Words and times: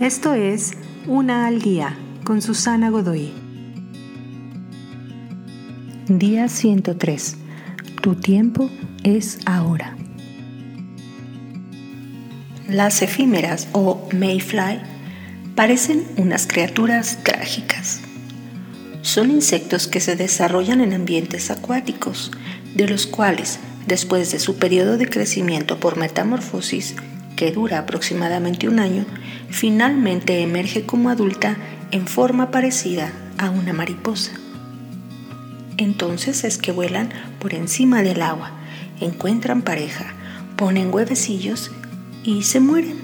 Esto 0.00 0.34
es 0.34 0.72
Una 1.06 1.46
al 1.46 1.62
Día 1.62 1.96
con 2.22 2.42
Susana 2.42 2.90
Godoy. 2.90 3.32
Día 6.06 6.50
103. 6.50 7.36
Tu 8.02 8.14
tiempo 8.14 8.68
es 9.04 9.38
ahora. 9.46 9.96
Las 12.68 13.00
efímeras 13.00 13.68
o 13.72 14.06
mayfly 14.12 14.82
parecen 15.54 16.04
unas 16.18 16.46
criaturas 16.46 17.20
trágicas. 17.22 18.02
Son 19.00 19.30
insectos 19.30 19.86
que 19.86 20.00
se 20.00 20.14
desarrollan 20.14 20.82
en 20.82 20.92
ambientes 20.92 21.50
acuáticos, 21.50 22.32
de 22.74 22.86
los 22.86 23.06
cuales, 23.06 23.60
después 23.86 24.30
de 24.30 24.40
su 24.40 24.56
periodo 24.56 24.98
de 24.98 25.08
crecimiento 25.08 25.80
por 25.80 25.96
metamorfosis, 25.96 26.96
que 27.36 27.52
dura 27.52 27.78
aproximadamente 27.78 28.68
un 28.68 28.80
año, 28.80 29.04
finalmente 29.50 30.40
emerge 30.40 30.84
como 30.84 31.10
adulta 31.10 31.56
en 31.92 32.06
forma 32.06 32.50
parecida 32.50 33.12
a 33.38 33.50
una 33.50 33.72
mariposa. 33.72 34.32
Entonces 35.76 36.44
es 36.44 36.58
que 36.58 36.72
vuelan 36.72 37.10
por 37.38 37.54
encima 37.54 38.02
del 38.02 38.22
agua, 38.22 38.52
encuentran 39.00 39.62
pareja, 39.62 40.14
ponen 40.56 40.92
huevecillos 40.92 41.70
y 42.24 42.42
se 42.42 42.60
mueren. 42.60 42.96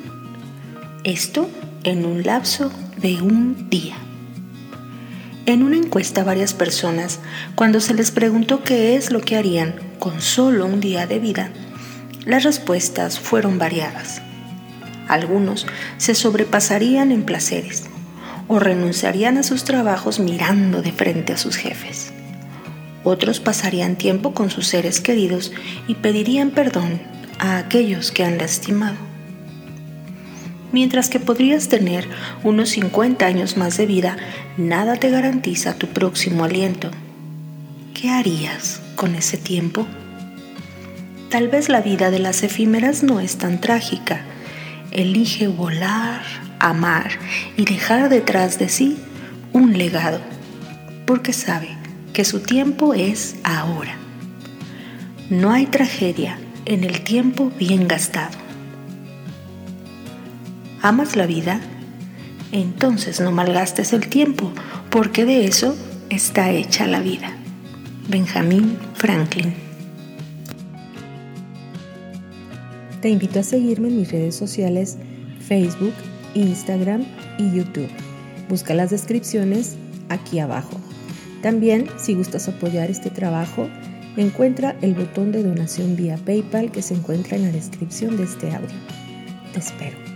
Esto 1.05 1.49
en 1.85 2.07
un 2.07 2.23
lapso 2.23 2.73
de 2.97 3.21
un 3.21 3.69
día. 3.69 3.97
En 5.45 5.65
una 5.65 5.77
encuesta 5.77 6.25
varias 6.25 6.55
personas, 6.55 7.19
cuando 7.57 7.81
se 7.81 7.95
les 7.95 8.11
preguntó 8.13 8.63
qué 8.63 8.95
es 8.95 9.11
lo 9.11 9.21
que 9.21 9.37
harían 9.37 9.75
con 9.99 10.21
solo 10.21 10.67
un 10.67 10.81
día 10.81 11.07
de 11.07 11.19
vida, 11.19 11.51
las 12.25 12.45
respuestas 12.45 13.19
fueron 13.19 13.59
variadas. 13.59 14.23
Algunos 15.09 15.67
se 15.97 16.15
sobrepasarían 16.15 17.13
en 17.13 17.25
placeres 17.25 17.85
o 18.49 18.59
renunciarían 18.59 19.39
a 19.39 19.43
sus 19.43 19.65
trabajos 19.65 20.21
mirando 20.21 20.83
de 20.83 20.93
frente 20.93 21.33
a 21.33 21.37
sus 21.37 21.57
jefes. 21.57 22.13
Otros 23.05 23.41
pasarían 23.41 23.97
tiempo 23.97 24.33
con 24.33 24.51
sus 24.51 24.67
seres 24.69 25.01
queridos 25.01 25.53
y 25.89 25.97
pedirían 25.97 26.51
perdón 26.51 27.01
a 27.39 27.59
aquellos 27.59 28.13
que 28.13 28.25
han 28.25 28.39
lastimado. 28.39 28.97
Mientras 30.71 31.11
que 31.11 31.21
podrías 31.21 31.69
tener 31.69 32.09
unos 32.45 32.71
50 32.71 33.27
años 33.27 33.57
más 33.57 33.77
de 33.77 33.87
vida, 33.87 34.17
nada 34.57 34.97
te 34.97 35.11
garantiza 35.11 35.75
tu 35.75 35.89
próximo 35.89 36.45
aliento. 36.45 36.91
¿Qué 37.93 38.09
harías 38.09 38.81
con 38.97 39.15
ese 39.15 39.37
tiempo? 39.37 39.87
Tal 41.33 41.49
vez 41.49 41.71
la 41.71 41.81
vida 41.81 42.11
de 42.11 42.19
las 42.19 42.43
efímeras 42.43 43.03
no 43.03 43.19
es 43.19 43.39
tan 43.39 43.59
trágica. 43.59 44.21
Elige 44.91 45.49
volar, 45.49 46.21
amar 46.59 47.11
y 47.57 47.65
dejar 47.65 48.11
detrás 48.11 48.59
de 48.59 48.69
sí 48.69 48.99
un 49.55 49.79
legado, 49.79 50.21
porque 51.07 51.33
sabe 51.33 51.71
que 52.13 52.27
su 52.27 52.41
tiempo 52.41 52.93
es 52.93 53.37
ahora. 53.45 53.97
No 55.31 55.51
hay 55.51 55.65
tragedia 55.65 56.39
en 56.67 56.85
el 56.85 57.01
tiempo 57.01 57.51
bien 57.59 57.89
gastado. 57.89 58.37
¿Amas 60.83 61.17
la 61.17 61.25
vida? 61.25 61.63
Entonces 62.53 63.21
no 63.21 63.33
malgastes 63.33 63.95
el 63.95 64.07
tiempo, 64.09 64.53
porque 64.91 65.25
de 65.25 65.47
eso 65.47 65.75
está 66.11 66.51
hecha 66.51 66.87
la 66.87 67.01
vida. 67.01 67.33
Benjamin 68.11 68.77
Franklin. 68.97 69.62
Te 73.03 73.09
invito 73.09 73.41
a 73.41 73.43
seguirme 73.43 73.89
en 73.89 73.97
mis 73.97 74.13
redes 74.13 74.37
sociales 74.37 74.97
Facebook, 75.41 75.93
Instagram 76.35 77.05
y 77.37 77.51
YouTube. 77.51 77.89
Busca 78.49 78.75
las 78.75 78.91
descripciones 78.91 79.77
aquí 80.09 80.39
abajo. 80.39 80.81
También, 81.43 81.89
si 81.99 82.15
gustas 82.15 82.49
apoyar 82.49 82.93
este 82.93 83.11
trabajo, 83.11 83.69
encuentra 84.17 84.77
el 84.83 84.95
botón 84.95 85.33
de 85.33 85.43
donación 85.43 85.97
vía 85.97 86.17
PayPal 86.17 86.71
que 86.71 86.83
se 86.83 86.95
encuentra 86.95 87.37
en 87.37 87.43
la 87.43 87.51
descripción 87.51 88.17
de 88.17 88.23
este 88.23 88.55
audio. 88.55 88.79
Te 89.53 89.59
espero. 89.59 90.12